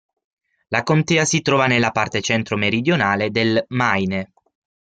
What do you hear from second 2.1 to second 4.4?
centro-meridionale del Maine.